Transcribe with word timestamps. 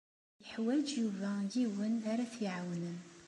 Yuḥwaǧ 0.47 0.87
Yuba 1.01 1.29
yiwen 1.53 1.95
ara 2.11 2.31
t-iɛawnen. 2.33 2.97